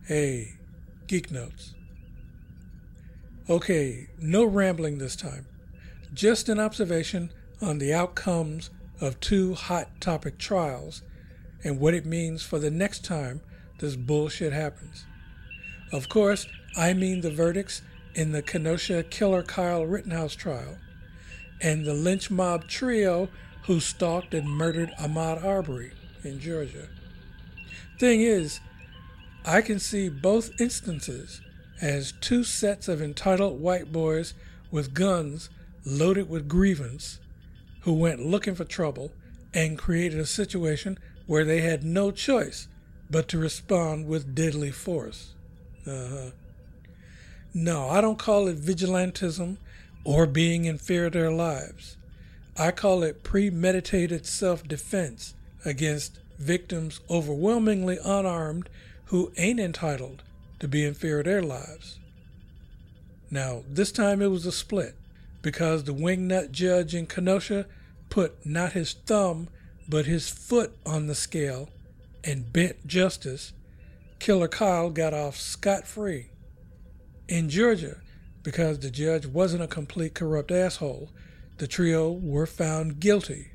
Hey, 0.09 0.58
Geek 1.09 1.31
Notes. 1.31 1.75
Okay, 3.49 4.09
no 4.21 4.45
rambling 4.45 4.99
this 4.99 5.17
time. 5.17 5.47
Just 6.13 6.51
an 6.51 6.61
observation 6.61 7.33
on 7.63 7.79
the 7.79 7.95
outcomes 7.95 8.69
of 9.01 9.19
two 9.19 9.55
hot 9.55 10.03
topic 10.03 10.37
trials 10.37 11.01
and 11.65 11.81
what 11.81 11.95
it 11.95 12.05
means 12.05 12.43
for 12.43 12.59
the 12.59 12.71
next 12.71 13.07
time 13.07 13.41
this 13.79 13.97
bullshit 13.97 14.53
happens. 14.53 15.07
Of 15.95 16.11
course, 16.11 16.47
I 16.77 16.93
mean 16.93 17.23
the 17.23 17.31
verdicts 17.31 17.81
in 18.15 18.33
the 18.33 18.43
Kenosha 18.43 19.03
killer 19.03 19.43
Kyle 19.43 19.87
Rittenhouse 19.87 20.35
trial 20.35 20.77
and 21.63 21.87
the 21.87 21.95
lynch 21.95 22.31
mob 22.31 22.69
trio 22.69 23.31
who 23.63 23.81
stalked 23.81 24.35
and 24.35 24.47
murdered 24.47 24.91
Ahmaud 25.01 25.43
Arbery 25.43 25.93
in 26.23 26.39
Georgia. 26.39 26.89
Thing 27.99 28.21
is, 28.21 28.61
I 29.49 29.63
can 29.63 29.79
see 29.79 30.11
both 30.11 30.61
instances 30.61 31.41
as 31.81 32.13
two 32.21 32.45
sets 32.45 32.87
of 32.87 33.01
entitled 33.01 33.59
white 33.59 33.91
boys 33.91 34.35
with 34.71 34.93
guns 34.93 35.49
loaded 35.87 36.29
with 36.29 36.49
grievance 36.49 37.19
who 37.81 37.95
went 37.95 38.27
looking 38.27 38.55
for 38.55 38.67
trouble 38.67 39.11
and 39.55 39.79
created 39.79 40.21
a 40.21 40.27
situation 40.27 40.99
where 41.27 41.47
they 41.47 41.63
had 41.63 41.83
no 41.83 42.11
choice 42.11 42.69
but 43.11 43.27
to 43.29 43.39
respond 43.39 44.07
with 44.07 44.35
deadly 44.35 44.71
force. 44.71 45.33
Uh-huh. 45.87 46.33
No, 47.55 47.89
I 47.89 48.03
don't 48.03 48.19
call 48.19 48.49
it 48.49 48.61
vigilantism 48.61 49.57
or 50.05 50.27
being 50.27 50.67
in 50.67 50.77
fear 50.77 51.07
of 51.07 51.15
their 51.15 51.33
lives. 51.33 51.97
I 52.59 52.71
call 52.71 53.03
it 53.03 53.23
premeditated 53.23 54.27
self 54.27 54.69
defense 54.69 55.35
against 55.65 56.19
victims 56.39 57.01
overwhelmingly 57.09 57.99
unarmed 58.05 58.69
who 59.09 59.33
ain't 59.37 59.61
entitled 59.61 60.23
to 60.61 60.69
be 60.69 60.85
in 60.85 60.95
fear 60.95 61.21
of 61.21 61.25
their 61.25 61.43
lives. 61.43 61.99
Now, 63.31 63.63
this 63.69 63.93
time 63.93 64.23
it 64.23 64.31
was 64.31 64.47
a 64.47 64.53
split 64.53 64.97
because 65.43 65.85
the 65.85 65.95
wingnut 65.95 66.51
judge 66.51 66.95
in 66.95 67.07
Kenosha 67.07 67.67
put 68.11 68.45
not 68.45 68.73
his 68.73 68.93
thumb 68.93 69.49
but 69.89 70.05
his 70.05 70.29
foot 70.29 70.77
on 70.85 71.07
the 71.07 71.15
scale 71.15 71.71
and 72.23 72.53
bent 72.53 72.87
justice. 72.87 73.53
Killer 74.19 74.49
Kyle 74.49 74.91
got 74.91 75.15
off 75.15 75.37
scot 75.37 75.87
free. 75.87 76.31
In 77.29 77.49
Georgia, 77.49 78.01
because 78.43 78.81
the 78.81 78.91
judge 78.91 79.27
wasn't 79.27 79.63
a 79.63 79.69
complete 79.69 80.15
corrupt 80.15 80.51
asshole, 80.51 81.11
the 81.57 81.67
trio 81.67 82.11
were 82.11 82.47
found 82.47 83.01
guilty. 83.01 83.53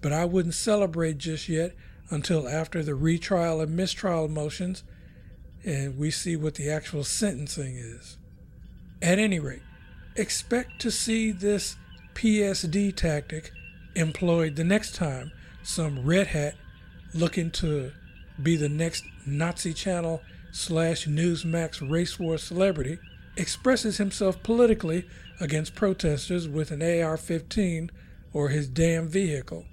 But 0.00 0.12
I 0.12 0.24
wouldn't 0.24 0.54
celebrate 0.54 1.18
just 1.18 1.48
yet 1.48 1.74
until 2.10 2.48
after 2.48 2.82
the 2.82 2.94
retrial 2.94 3.60
and 3.60 3.76
mistrial 3.76 4.28
motions 4.28 4.82
and 5.64 5.98
we 5.98 6.10
see 6.10 6.36
what 6.36 6.54
the 6.54 6.70
actual 6.70 7.04
sentencing 7.04 7.76
is. 7.76 8.16
At 9.02 9.18
any 9.18 9.38
rate, 9.38 9.62
expect 10.16 10.80
to 10.80 10.90
see 10.90 11.30
this 11.30 11.76
PSD 12.14 12.94
tactic 12.94 13.52
employed 13.94 14.56
the 14.56 14.64
next 14.64 14.94
time 14.94 15.32
some 15.62 16.04
red 16.04 16.28
hat 16.28 16.54
looking 17.14 17.50
to 17.50 17.92
be 18.42 18.56
the 18.56 18.68
next 18.68 19.04
Nazi 19.26 19.74
channel 19.74 20.22
slash 20.52 21.06
Newsmax 21.06 21.88
race 21.88 22.18
war 22.18 22.38
celebrity 22.38 22.98
expresses 23.36 23.98
himself 23.98 24.42
politically 24.42 25.06
against 25.40 25.74
protesters 25.74 26.48
with 26.48 26.70
an 26.70 26.82
AR 26.82 27.16
15 27.16 27.90
or 28.32 28.48
his 28.48 28.68
damn 28.68 29.08
vehicle. 29.08 29.64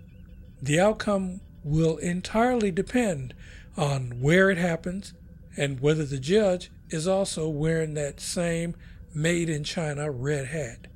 The 0.61 0.79
outcome 0.79 1.41
will 1.65 1.97
entirely 1.97 2.71
depend 2.71 3.33
on 3.75 4.21
where 4.21 4.49
it 4.49 4.57
happens 4.57 5.13
and 5.57 5.81
whether 5.81 6.05
the 6.05 6.19
judge 6.19 6.71
is 6.89 7.07
also 7.07 7.49
wearing 7.49 7.95
that 7.95 8.21
same 8.21 8.75
made 9.13 9.49
in 9.49 9.63
China 9.63 10.11
red 10.11 10.47
hat. 10.47 10.87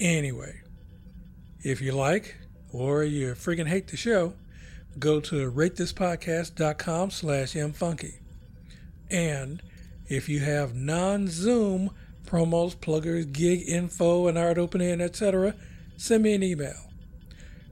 Anyway, 0.00 0.60
if 1.62 1.80
you 1.80 1.92
like 1.92 2.36
or 2.72 3.04
you 3.04 3.28
friggin' 3.34 3.68
hate 3.68 3.86
the 3.88 3.96
show, 3.96 4.34
go 4.98 5.20
to 5.20 5.50
ratethispodcast.com 5.50 7.10
slash 7.10 7.52
mfunky. 7.54 8.14
And 9.08 9.62
if 10.08 10.28
you 10.28 10.40
have 10.40 10.74
non-Zoom 10.74 11.90
promos, 12.26 12.74
pluggers, 12.74 13.32
gig 13.32 13.68
info, 13.68 14.26
and 14.26 14.36
art 14.36 14.58
opening, 14.58 15.00
etc., 15.00 15.54
send 15.96 16.24
me 16.24 16.34
an 16.34 16.42
email. 16.42 16.90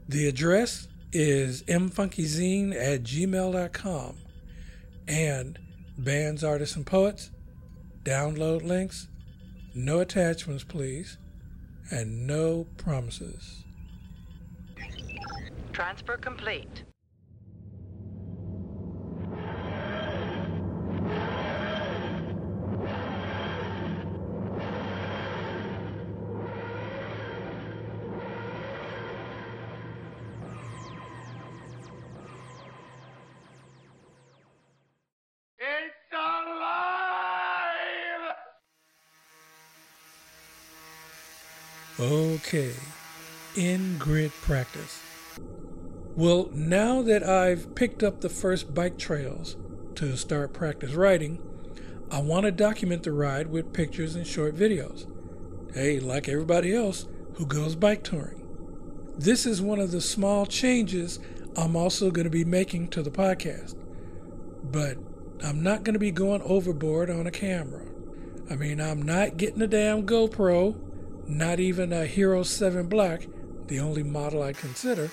The 0.09 0.29
address 0.29 0.87
is 1.15 1.63
mfunkyzine 1.63 2.75
at 2.75 3.03
gmail.com. 3.03 4.17
And 5.07 5.59
bands, 5.97 6.43
artists, 6.43 6.77
and 6.77 6.85
poets, 6.85 7.31
download 8.03 8.63
links, 8.63 9.09
No 9.75 10.01
attachments, 10.01 10.65
please. 10.65 11.19
And 11.91 12.27
no 12.27 12.67
promises. 12.77 13.65
Transfer 15.73 16.17
complete. 16.17 16.85
Okay, 42.55 42.77
in 43.57 43.99
grid 43.99 44.31
practice. 44.43 45.01
Well, 46.15 46.51
now 46.53 47.03
that 47.03 47.29
I've 47.29 47.75
picked 47.75 48.05
up 48.05 48.21
the 48.21 48.29
first 48.29 48.73
bike 48.73 48.97
trails 48.97 49.57
to 49.97 50.17
start 50.17 50.53
practice 50.53 50.93
riding, 50.93 51.43
I 52.13 52.21
want 52.21 52.45
to 52.45 52.53
document 52.53 53.03
the 53.03 53.11
ride 53.11 53.49
with 53.49 53.73
pictures 53.73 54.15
and 54.15 54.25
short 54.25 54.55
videos. 54.55 55.05
Hey, 55.75 55.99
like 55.99 56.29
everybody 56.29 56.73
else 56.73 57.09
who 57.35 57.45
goes 57.45 57.75
bike 57.75 58.05
touring. 58.05 58.47
This 59.19 59.47
is 59.47 59.61
one 59.61 59.81
of 59.81 59.91
the 59.91 60.01
small 60.01 60.47
changes 60.47 61.19
I'm 61.57 61.75
also 61.75 62.13
going 62.13 62.23
to 62.23 62.31
be 62.31 62.45
making 62.45 62.87
to 62.91 63.03
the 63.03 63.11
podcast. 63.11 63.75
But 64.63 64.97
I'm 65.43 65.61
not 65.61 65.83
going 65.83 65.95
to 65.95 65.99
be 65.99 66.13
going 66.13 66.43
overboard 66.43 67.11
on 67.11 67.27
a 67.27 67.33
camera. 67.33 67.85
I 68.49 68.55
mean, 68.55 68.81
I'm 68.81 69.03
not 69.03 69.39
getting 69.39 69.61
a 69.61 69.67
damn 69.67 70.07
GoPro, 70.07 70.77
not 71.27 71.61
even 71.61 71.93
a 71.93 72.07
Hero 72.07 72.43
7 72.43 72.89
Black, 72.89 73.27
the 73.67 73.81
only 73.81 74.03
model 74.03 74.43
I 74.43 74.53
consider, 74.53 75.11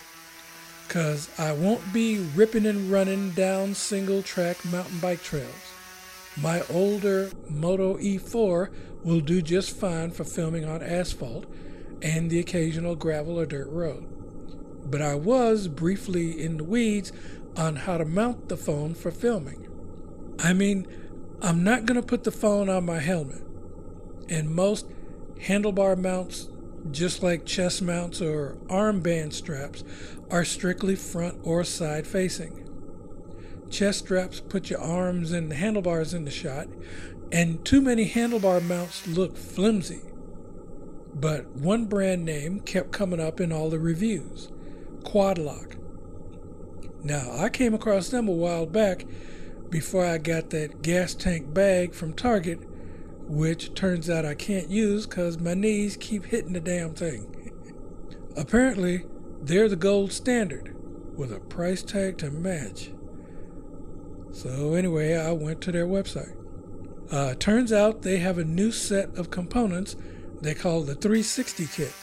because 0.88 1.30
I 1.40 1.54
won't 1.54 1.94
be 1.94 2.20
ripping 2.36 2.66
and 2.66 2.92
running 2.92 3.32
down 3.32 3.74
single 3.74 4.22
track 4.22 4.64
mountain 4.66 5.00
bike 5.00 5.24
trails. 5.24 5.72
My 6.38 6.64
older 6.70 7.32
Moto 7.50 7.98
E4 7.98 8.70
will 9.04 9.20
do 9.20 9.42
just 9.42 9.76
fine 9.76 10.12
for 10.12 10.24
filming 10.24 10.66
on 10.66 10.82
asphalt 10.82 11.46
and 12.02 12.30
the 12.30 12.40
occasional 12.40 12.96
gravel 12.96 13.40
or 13.40 13.46
dirt 13.46 13.70
road. 13.70 14.08
But 14.90 15.02
I 15.02 15.16
was 15.16 15.68
briefly 15.68 16.42
in 16.42 16.58
the 16.58 16.64
weeds 16.64 17.12
on 17.56 17.76
how 17.76 17.98
to 17.98 18.06
mount 18.06 18.50
the 18.50 18.58
phone 18.58 18.94
for 18.94 19.12
filming. 19.12 19.68
I 20.40 20.54
mean, 20.54 20.88
I'm 21.42 21.64
not 21.64 21.86
going 21.86 22.00
to 22.00 22.06
put 22.06 22.24
the 22.24 22.32
phone 22.32 22.70
on 22.70 22.86
my 22.86 23.00
helmet. 23.00 23.44
And 24.30 24.50
most 24.50 24.86
handlebar 25.44 25.98
mounts, 25.98 26.48
just 26.92 27.24
like 27.24 27.46
chest 27.46 27.82
mounts 27.82 28.22
or 28.22 28.58
armband 28.68 29.34
straps, 29.34 29.84
are 30.30 30.46
strictly 30.46 30.96
front 30.96 31.38
or 31.44 31.64
side 31.64 32.08
facing. 32.08 32.68
Chest 33.70 34.00
straps 34.00 34.40
put 34.40 34.70
your 34.70 34.82
arms 34.82 35.32
and 35.32 35.54
handlebars 35.54 36.14
in 36.14 36.26
the 36.26 36.32
shot, 36.32 36.68
and 37.32 37.64
too 37.64 37.82
many 37.82 38.10
handlebar 38.10 38.62
mounts 38.62 39.08
look 39.08 39.38
flimsy. 39.38 40.02
But 41.14 41.48
one 41.52 41.86
brand 41.86 42.26
name 42.26 42.62
kept 42.62 42.92
coming 42.92 43.20
up 43.20 43.40
in 43.40 43.52
all 43.52 43.70
the 43.70 43.80
reviews 43.80 44.50
Quadlock. 45.04 45.76
Now, 47.04 47.32
I 47.32 47.50
came 47.50 47.74
across 47.74 48.10
them 48.10 48.28
a 48.28 48.34
while 48.34 48.66
back 48.66 49.06
before 49.70 50.06
I 50.06 50.18
got 50.18 50.52
that 50.52 50.82
gas 50.82 51.14
tank 51.16 51.54
bag 51.54 51.94
from 51.94 52.14
Target, 52.14 52.60
which 53.32 53.74
turns 53.74 54.10
out 54.10 54.26
I 54.26 54.34
can't 54.34 54.70
use 54.70 55.08
because 55.08 55.40
my 55.40 55.54
knees 55.54 55.96
keep 55.96 56.26
hitting 56.26 56.52
the 56.52 56.60
damn 56.60 56.94
thing. 56.94 57.54
Apparently, 58.36 59.06
they're 59.42 59.70
the 59.70 59.78
gold 59.78 60.12
standard 60.12 60.76
with 61.16 61.32
a 61.32 61.40
price 61.40 61.82
tag 61.82 62.18
to 62.18 62.30
match. 62.30 62.92
So, 64.34 64.74
anyway, 64.74 65.16
I 65.16 65.32
went 65.32 65.62
to 65.62 65.72
their 65.72 65.88
website. 65.88 66.36
Uh, 67.10 67.34
turns 67.36 67.72
out 67.72 68.02
they 68.02 68.18
have 68.18 68.38
a 68.38 68.44
new 68.44 68.70
set 68.70 69.18
of 69.18 69.32
components 69.32 69.96
they 70.42 70.54
call 70.54 70.82
the 70.82 70.96
360 70.96 71.68
kit, 71.68 71.94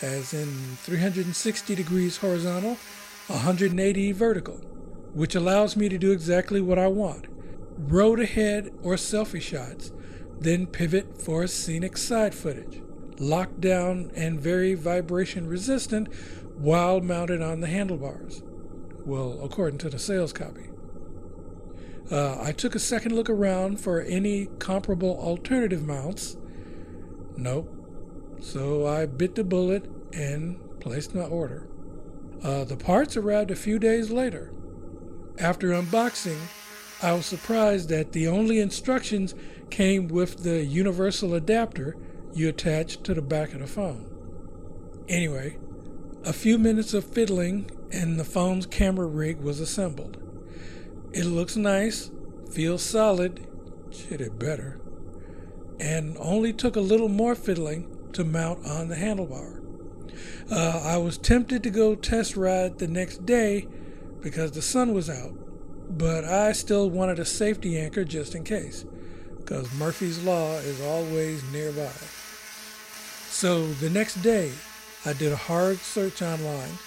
as 0.00 0.32
in 0.32 0.48
360 0.78 1.74
degrees 1.74 2.16
horizontal, 2.16 2.78
180 3.26 4.12
vertical, 4.12 4.56
which 5.12 5.34
allows 5.34 5.76
me 5.76 5.90
to 5.90 5.98
do 5.98 6.12
exactly 6.12 6.62
what 6.62 6.78
I 6.78 6.86
want 6.86 7.26
road 7.88 8.20
ahead 8.20 8.70
or 8.82 8.94
selfie 8.94 9.40
shots, 9.40 9.92
then 10.40 10.66
pivot 10.66 11.20
for 11.20 11.46
scenic 11.46 11.96
side 11.96 12.34
footage, 12.34 12.82
locked 13.18 13.60
down 13.60 14.10
and 14.14 14.40
very 14.40 14.74
vibration 14.74 15.46
resistant 15.46 16.08
while 16.56 17.00
mounted 17.00 17.42
on 17.42 17.60
the 17.60 17.66
handlebars. 17.66 18.42
Well, 19.04 19.38
according 19.42 19.78
to 19.78 19.90
the 19.90 19.98
sales 19.98 20.32
copy. 20.32 20.70
Uh, 22.10 22.42
I 22.42 22.52
took 22.52 22.74
a 22.74 22.80
second 22.80 23.14
look 23.14 23.30
around 23.30 23.80
for 23.80 24.00
any 24.00 24.46
comparable 24.58 25.16
alternative 25.18 25.86
mounts. 25.86 26.36
Nope. 27.36 27.72
So 28.40 28.86
I 28.86 29.06
bit 29.06 29.36
the 29.36 29.44
bullet 29.44 29.88
and 30.12 30.58
placed 30.80 31.14
my 31.14 31.22
order. 31.22 31.68
Uh, 32.42 32.64
the 32.64 32.76
parts 32.76 33.16
arrived 33.16 33.50
a 33.50 33.56
few 33.56 33.78
days 33.78 34.10
later. 34.10 34.50
After 35.38 35.68
unboxing, 35.68 36.38
I 37.02 37.12
was 37.12 37.26
surprised 37.26 37.88
that 37.90 38.12
the 38.12 38.26
only 38.26 38.58
instructions 38.58 39.34
came 39.70 40.08
with 40.08 40.42
the 40.42 40.64
universal 40.64 41.34
adapter 41.34 41.96
you 42.32 42.48
attach 42.48 43.02
to 43.02 43.14
the 43.14 43.22
back 43.22 43.52
of 43.52 43.60
the 43.60 43.66
phone. 43.66 44.06
Anyway, 45.08 45.58
a 46.24 46.32
few 46.32 46.58
minutes 46.58 46.94
of 46.94 47.04
fiddling 47.04 47.70
and 47.92 48.18
the 48.18 48.24
phone's 48.24 48.66
camera 48.66 49.06
rig 49.06 49.40
was 49.40 49.60
assembled. 49.60 50.16
It 51.12 51.24
looks 51.24 51.56
nice, 51.56 52.10
feels 52.52 52.82
solid, 52.82 53.46
shit 53.90 54.20
it 54.20 54.38
better, 54.38 54.80
and 55.80 56.16
only 56.20 56.52
took 56.52 56.76
a 56.76 56.80
little 56.80 57.08
more 57.08 57.34
fiddling 57.34 57.96
to 58.12 58.24
mount 58.24 58.64
on 58.66 58.88
the 58.88 58.96
handlebar. 58.96 59.60
Uh, 60.50 60.82
I 60.84 60.98
was 60.98 61.18
tempted 61.18 61.62
to 61.62 61.70
go 61.70 61.94
test 61.94 62.36
ride 62.36 62.78
the 62.78 62.88
next 62.88 63.24
day 63.24 63.66
because 64.20 64.52
the 64.52 64.62
sun 64.62 64.92
was 64.92 65.08
out, 65.08 65.32
but 65.88 66.24
I 66.24 66.52
still 66.52 66.90
wanted 66.90 67.18
a 67.18 67.24
safety 67.24 67.78
anchor 67.78 68.04
just 68.04 68.34
in 68.34 68.44
case, 68.44 68.84
because 69.40 69.72
Murphy's 69.74 70.22
Law 70.22 70.54
is 70.58 70.80
always 70.80 71.42
nearby. 71.52 71.92
So 73.28 73.66
the 73.74 73.90
next 73.90 74.22
day, 74.22 74.52
I 75.04 75.12
did 75.12 75.32
a 75.32 75.36
hard 75.36 75.78
search 75.78 76.20
online 76.20 76.78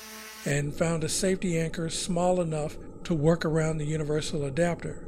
and 0.45 0.73
found 0.73 1.03
a 1.03 1.09
safety 1.09 1.57
anchor 1.57 1.89
small 1.89 2.41
enough 2.41 2.77
to 3.05 3.13
work 3.13 3.43
around 3.43 3.77
the 3.77 3.85
universal 3.85 4.45
adapter. 4.45 5.05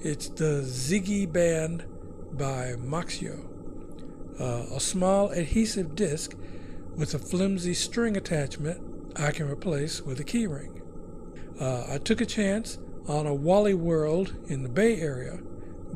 It's 0.00 0.28
the 0.28 0.62
Ziggy 0.64 1.30
Band 1.30 1.84
by 2.32 2.74
Moxio, 2.76 3.46
uh, 4.40 4.74
a 4.74 4.80
small 4.80 5.30
adhesive 5.30 5.94
disc 5.94 6.34
with 6.96 7.14
a 7.14 7.18
flimsy 7.18 7.74
string 7.74 8.16
attachment 8.16 8.80
I 9.16 9.30
can 9.30 9.48
replace 9.48 10.02
with 10.02 10.18
a 10.20 10.24
keyring. 10.24 10.80
Uh, 11.60 11.86
I 11.88 11.98
took 11.98 12.20
a 12.20 12.26
chance 12.26 12.78
on 13.06 13.26
a 13.26 13.34
Wally 13.34 13.74
World 13.74 14.34
in 14.48 14.62
the 14.62 14.68
Bay 14.68 15.00
Area, 15.00 15.38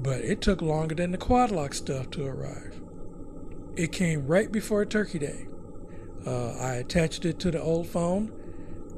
but 0.03 0.21
it 0.21 0.41
took 0.41 0.63
longer 0.63 0.95
than 0.95 1.11
the 1.11 1.19
Quadlock 1.19 1.75
stuff 1.75 2.11
to 2.11 2.25
arrive. 2.25 2.81
It 3.77 3.93
came 3.93 4.27
right 4.27 4.51
before 4.51 4.85
Turkey 4.85 5.19
Day. 5.19 5.47
Uh, 6.27 6.53
I 6.59 6.75
attached 6.75 7.25
it 7.25 7.39
to 7.41 7.51
the 7.51 7.61
old 7.61 7.89
phone, 7.89 8.33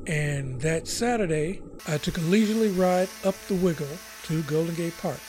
and 0.06 0.60
that 0.60 0.88
Saturday, 0.88 1.62
I 1.86 1.98
took 1.98 2.18
a 2.18 2.22
leisurely 2.22 2.68
ride 2.70 3.08
up 3.24 3.34
the 3.48 3.54
Wiggle 3.54 3.86
to 4.24 4.42
Golden 4.42 4.74
Gate 4.74 4.96
Park, 5.00 5.20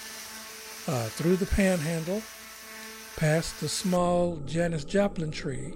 uh, 0.88 1.06
through 1.06 1.38
the 1.38 1.46
Panhandle, 1.46 2.22
past 3.18 3.60
the 3.60 3.70
small 3.70 4.38
Janis 4.46 4.84
Joplin 4.84 5.32
tree, 5.32 5.76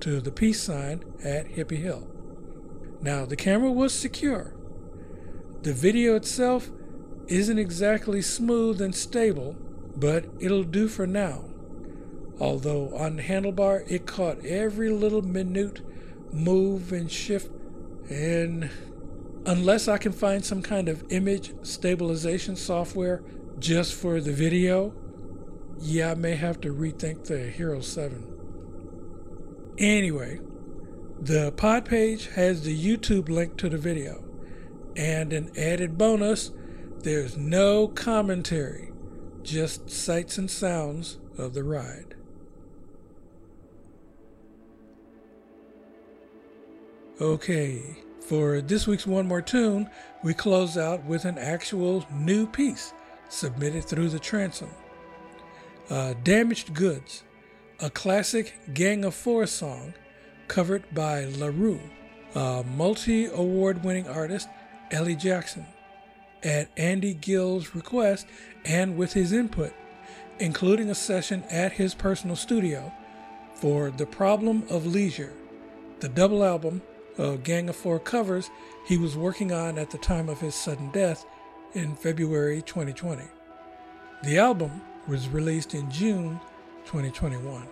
to 0.00 0.20
the 0.20 0.32
peace 0.32 0.62
sign 0.62 1.04
at 1.22 1.46
Hippie 1.48 1.82
Hill. 1.82 2.08
Now, 3.00 3.24
the 3.24 3.36
camera 3.36 3.70
was 3.70 3.92
secure. 3.92 4.54
The 5.62 5.72
video 5.72 6.14
itself 6.14 6.70
isn't 7.28 7.58
exactly 7.58 8.22
smooth 8.22 8.80
and 8.80 8.94
stable, 8.94 9.56
but 9.96 10.26
it'll 10.40 10.64
do 10.64 10.88
for 10.88 11.06
now. 11.06 11.44
Although 12.40 12.96
on 12.96 13.16
the 13.16 13.22
handlebar, 13.22 13.84
it 13.90 14.06
caught 14.06 14.44
every 14.44 14.90
little 14.90 15.22
minute 15.22 15.80
move 16.32 16.92
and 16.92 17.10
shift, 17.10 17.50
and 18.10 18.70
unless 19.44 19.88
I 19.88 19.98
can 19.98 20.12
find 20.12 20.44
some 20.44 20.62
kind 20.62 20.88
of 20.88 21.04
image 21.10 21.52
stabilization 21.62 22.56
software 22.56 23.22
just 23.58 23.94
for 23.94 24.20
the 24.20 24.32
video, 24.32 24.94
yeah, 25.80 26.12
I 26.12 26.14
may 26.14 26.36
have 26.36 26.60
to 26.62 26.74
rethink 26.74 27.24
the 27.26 27.50
Hero 27.50 27.80
7. 27.80 28.34
Anyway, 29.78 30.40
the 31.20 31.52
pod 31.52 31.84
page 31.84 32.28
has 32.34 32.62
the 32.62 32.76
YouTube 32.76 33.28
link 33.28 33.56
to 33.58 33.68
the 33.68 33.78
video. 33.78 34.24
And 34.96 35.32
an 35.32 35.52
added 35.56 35.96
bonus 35.96 36.50
there's 37.02 37.36
no 37.36 37.88
commentary, 37.88 38.92
just 39.42 39.88
sights 39.90 40.38
and 40.38 40.50
sounds 40.50 41.18
of 41.36 41.54
the 41.54 41.62
ride. 41.62 42.14
Okay, 47.20 47.96
for 48.20 48.60
this 48.60 48.86
week's 48.86 49.06
One 49.06 49.26
More 49.26 49.42
Tune, 49.42 49.88
we 50.22 50.34
close 50.34 50.76
out 50.76 51.04
with 51.04 51.24
an 51.24 51.38
actual 51.38 52.06
new 52.12 52.46
piece 52.46 52.92
submitted 53.28 53.84
through 53.84 54.08
the 54.08 54.18
transom. 54.18 54.70
Uh, 55.90 56.14
Damaged 56.22 56.74
Goods, 56.74 57.24
a 57.80 57.90
classic 57.90 58.58
Gang 58.74 59.04
of 59.04 59.14
Four 59.14 59.46
song 59.46 59.94
covered 60.46 60.82
by 60.94 61.24
La 61.24 61.48
Roux, 61.48 61.80
multi 62.76 63.26
award 63.26 63.84
winning 63.84 64.08
artist 64.08 64.48
Elly 64.90 65.16
Jackson 65.16 65.66
at 66.42 66.68
Andy 66.76 67.14
Gill's 67.14 67.74
request 67.74 68.26
and 68.64 68.96
with 68.96 69.12
his 69.12 69.32
input, 69.32 69.72
including 70.38 70.90
a 70.90 70.94
session 70.94 71.44
at 71.50 71.72
his 71.72 71.94
personal 71.94 72.36
studio 72.36 72.92
for 73.54 73.90
The 73.90 74.06
Problem 74.06 74.64
of 74.70 74.86
Leisure, 74.86 75.32
the 76.00 76.08
double 76.08 76.44
album 76.44 76.82
of 77.16 77.42
Gang 77.42 77.68
of 77.68 77.76
Four 77.76 77.98
covers 77.98 78.50
he 78.86 78.96
was 78.96 79.16
working 79.16 79.52
on 79.52 79.78
at 79.78 79.90
the 79.90 79.98
time 79.98 80.28
of 80.28 80.40
his 80.40 80.54
sudden 80.54 80.90
death 80.92 81.26
in 81.74 81.96
February 81.96 82.62
2020. 82.62 83.24
The 84.22 84.38
album 84.38 84.80
was 85.06 85.28
released 85.28 85.74
in 85.74 85.90
June 85.90 86.40
2021. 86.86 87.66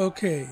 Okay. 0.00 0.48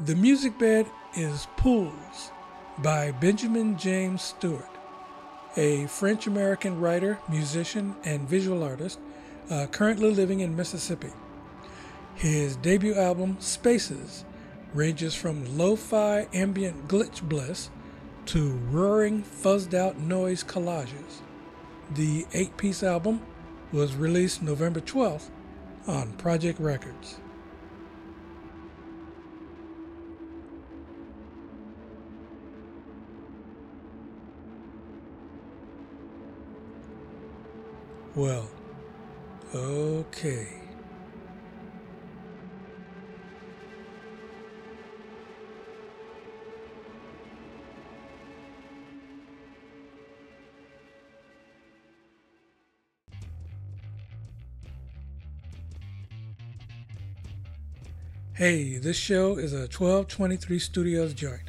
The 0.00 0.14
music 0.14 0.58
bed 0.58 0.86
is 1.14 1.46
Pools 1.58 2.30
by 2.78 3.10
Benjamin 3.10 3.76
James 3.76 4.22
Stewart. 4.22 4.64
a 5.58 5.86
French 5.88 6.26
American 6.26 6.80
writer, 6.80 7.18
musician, 7.28 7.94
and 8.02 8.26
visual 8.26 8.62
artist, 8.62 8.98
uh, 9.50 9.66
currently 9.66 10.10
living 10.10 10.40
in 10.40 10.56
Mississippi. 10.56 11.12
His 12.14 12.56
debut 12.56 12.94
album, 12.94 13.36
Spaces, 13.40 14.24
ranges 14.72 15.14
from 15.14 15.58
lo 15.58 15.76
fi 15.76 16.28
ambient 16.32 16.88
glitch 16.88 17.20
bliss 17.20 17.68
to 18.24 18.52
roaring, 18.70 19.22
fuzzed 19.22 19.74
out 19.74 19.98
noise 19.98 20.42
collages. 20.42 21.20
The 21.94 22.24
eight 22.32 22.56
piece 22.56 22.82
album 22.82 23.20
was 23.70 23.94
released 23.94 24.40
November 24.42 24.80
12th 24.80 25.28
on 25.86 26.14
Projekt 26.14 26.56
Records. 26.58 27.18
Well, 38.16 38.48
okay. 39.54 40.48
Hey, 58.32 58.78
this 58.78 58.96
show 58.96 59.36
is 59.36 59.52
a 59.52 59.68
1223 59.68 60.58
Studios 60.58 61.12
joint. 61.12 61.42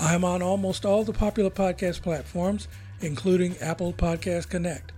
I'm 0.00 0.24
on 0.24 0.40
almost 0.40 0.86
all 0.86 1.04
the 1.04 1.12
popular 1.12 1.50
podcast 1.50 2.00
platforms, 2.00 2.68
including 3.02 3.58
Apple 3.58 3.92
Podcast 3.92 4.48
Connect. 4.48 4.93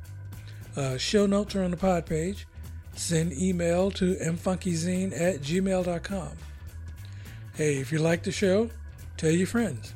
Uh, 0.76 0.98
show 0.98 1.26
notes 1.26 1.56
are 1.56 1.62
on 1.62 1.70
the 1.70 1.76
pod 1.76 2.06
page. 2.06 2.46
Send 2.94 3.32
email 3.32 3.90
to 3.92 4.14
mfunkyzine 4.16 5.18
at 5.18 5.40
gmail.com. 5.40 6.32
Hey, 7.54 7.78
if 7.78 7.90
you 7.90 7.98
like 7.98 8.22
the 8.22 8.32
show, 8.32 8.70
tell 9.16 9.30
your 9.30 9.46
friends. 9.46 9.94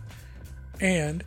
And 0.80 1.24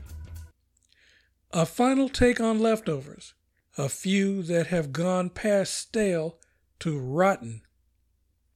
a 1.51 1.65
final 1.65 2.09
take 2.09 2.39
on 2.39 2.59
leftovers, 2.59 3.35
a 3.77 3.87
few 3.89 4.41
that 4.43 4.67
have 4.67 4.91
gone 4.91 5.29
past 5.29 5.75
stale 5.75 6.39
to 6.79 6.97
rotten. 6.99 7.61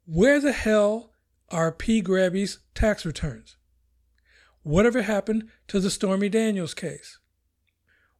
Where 0.06 0.40
the 0.40 0.54
hell 0.54 1.12
are 1.50 1.72
P. 1.72 2.02
Grabby's 2.02 2.60
tax 2.74 3.06
returns? 3.06 3.58
Whatever 4.64 5.04
happened 5.04 5.50
to 5.68 5.80
the 5.80 5.92
Stormy 5.92 6.30
Daniels 6.30 6.74
case? 6.74 7.20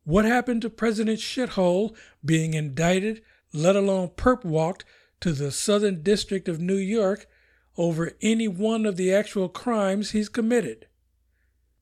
What 0.08 0.24
happened 0.24 0.62
to 0.62 0.70
President 0.70 1.20
Shithole 1.20 1.94
being 2.24 2.54
indicted, 2.54 3.22
let 3.52 3.76
alone 3.76 4.12
perp 4.16 4.46
walked 4.46 4.86
to 5.20 5.34
the 5.34 5.52
Southern 5.52 6.02
District 6.02 6.48
of 6.48 6.62
New 6.62 6.78
York 6.78 7.28
over 7.76 8.14
any 8.22 8.48
one 8.48 8.86
of 8.86 8.96
the 8.96 9.14
actual 9.14 9.50
crimes 9.50 10.12
he's 10.12 10.30
committed? 10.30 10.88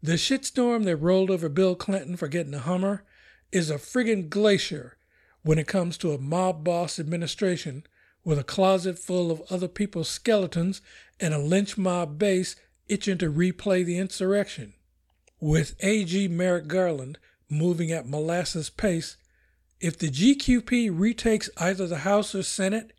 The 0.02 0.14
shitstorm 0.14 0.86
that 0.86 0.96
rolled 0.96 1.30
over 1.30 1.50
Bill 1.50 1.76
Clinton 1.76 2.18
for 2.18 2.28
getting 2.28 2.56
a 2.56 2.60
Hummer 2.62 3.04
is 3.52 3.70
a 3.70 3.76
friggin' 3.76 4.28
glacier 4.28 4.98
when 5.44 5.60
it 5.60 5.68
comes 5.68 5.96
to 6.00 6.12
a 6.12 6.18
mob 6.18 6.64
boss 6.64 6.98
administration 6.98 7.84
with 8.24 8.40
a 8.40 8.44
closet 8.44 8.98
full 8.98 9.30
of 9.30 9.44
other 9.52 9.68
people's 9.68 10.10
skeletons 10.10 10.82
and 11.20 11.36
a 11.36 11.38
lynch 11.38 11.78
mob 11.78 12.18
base 12.18 12.56
itching 12.88 13.20
to 13.20 13.32
replay 13.32 13.86
the 13.86 14.00
insurrection. 14.00 14.74
With 15.40 15.76
A.G. 15.84 16.28
Merrick 16.30 16.66
Garland 16.66 17.20
moving 17.50 17.92
at 17.92 18.08
molasses 18.08 18.70
pace, 18.70 19.18
if 19.80 19.98
the 19.98 20.10
GQP 20.10 20.90
retakes 20.94 21.50
either 21.58 21.88
the 21.88 22.00
House 22.00 22.34
or 22.34 22.44
Senate, 22.44 22.94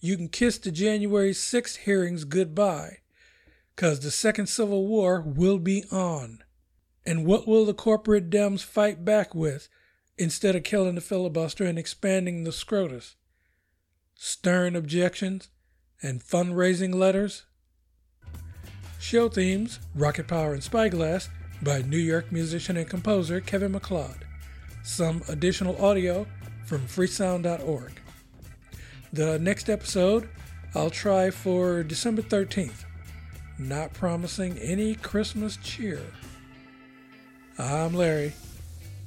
you 0.00 0.16
can 0.16 0.28
kiss 0.28 0.58
the 0.58 0.70
January 0.70 1.32
6th 1.32 1.78
hearings 1.78 2.24
goodbye, 2.24 2.98
because 3.74 4.00
the 4.00 4.10
Second 4.10 4.48
Civil 4.48 4.86
War 4.86 5.20
will 5.20 5.58
be 5.58 5.84
on. 5.90 6.42
And 7.04 7.24
what 7.24 7.46
will 7.46 7.64
the 7.64 7.74
corporate 7.74 8.30
Dems 8.30 8.64
fight 8.64 9.04
back 9.04 9.34
with 9.34 9.68
instead 10.18 10.56
of 10.56 10.64
killing 10.64 10.96
the 10.96 11.00
filibuster 11.00 11.64
and 11.64 11.78
expanding 11.78 12.44
the 12.44 12.50
scrotus? 12.50 13.14
Stern 14.14 14.74
objections 14.74 15.48
and 16.02 16.22
fundraising 16.22 16.94
letters? 16.94 17.44
Show 18.98 19.28
themes 19.28 19.78
Rocket 19.94 20.26
Power 20.26 20.52
and 20.52 20.62
Spyglass 20.62 21.28
by 21.62 21.82
New 21.82 21.98
York 21.98 22.30
musician 22.30 22.76
and 22.76 22.88
composer 22.88 23.40
Kevin 23.40 23.72
McLeod. 23.72 24.18
Some 24.82 25.22
additional 25.28 25.82
audio 25.84 26.26
from 26.64 26.82
freesound.org. 26.82 27.92
The 29.12 29.38
next 29.38 29.68
episode 29.70 30.28
I'll 30.74 30.90
try 30.90 31.30
for 31.30 31.82
December 31.82 32.20
13th, 32.20 32.84
not 33.58 33.94
promising 33.94 34.58
any 34.58 34.94
Christmas 34.94 35.56
cheer. 35.56 36.02
I'm 37.58 37.94
Larry, 37.94 38.34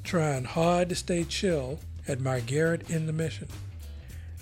trying 0.04 0.45
hard 0.45 0.89
to 0.89 0.95
stay 0.95 1.24
chill 1.26 1.80
at 2.08 2.20
my 2.20 2.39
garret 2.39 2.89
in 2.89 3.06
the 3.06 3.14
mission. 3.14 3.47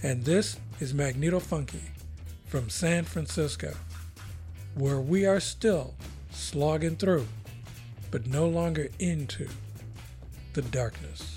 And 0.01 0.23
this 0.23 0.57
is 0.79 0.93
Magneto 0.93 1.39
Funky 1.39 1.91
from 2.45 2.69
San 2.69 3.03
Francisco, 3.03 3.75
where 4.75 5.01
we 5.01 5.25
are 5.25 5.41
still 5.41 5.95
slogging 6.31 6.95
through, 6.95 7.27
but 8.11 8.27
no 8.27 8.47
longer 8.47 8.87
into 8.99 9.47
the 10.53 10.61
darkness. 10.61 11.36